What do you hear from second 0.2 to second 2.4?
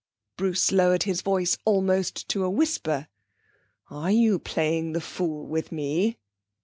Bruce lowered his voice almost